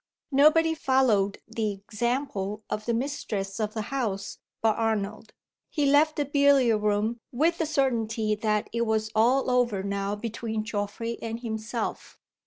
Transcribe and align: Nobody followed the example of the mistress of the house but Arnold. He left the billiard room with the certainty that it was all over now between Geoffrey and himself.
Nobody 0.31 0.73
followed 0.73 1.43
the 1.47 1.69
example 1.73 2.63
of 2.71 2.85
the 2.87 2.93
mistress 2.95 3.59
of 3.59 3.75
the 3.75 3.83
house 3.93 4.39
but 4.59 4.75
Arnold. 4.75 5.31
He 5.69 5.85
left 5.85 6.15
the 6.15 6.25
billiard 6.25 6.81
room 6.81 7.19
with 7.31 7.59
the 7.59 7.67
certainty 7.67 8.33
that 8.33 8.67
it 8.73 8.87
was 8.87 9.11
all 9.13 9.51
over 9.51 9.83
now 9.83 10.15
between 10.15 10.63
Geoffrey 10.65 11.19
and 11.21 11.41
himself. 11.41 12.17